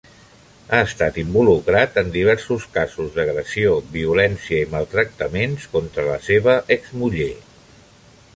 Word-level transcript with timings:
Ha 0.75 0.77
estat 0.85 1.17
involucrat 1.23 1.99
en 2.03 2.09
diversos 2.15 2.65
casos 2.79 3.13
d'agressió, 3.19 3.75
violència 3.99 4.63
i 4.63 4.67
maltractaments 4.73 5.69
contra 5.77 6.07
la 6.13 6.19
seva 6.31 6.57
exmuller. 6.79 7.33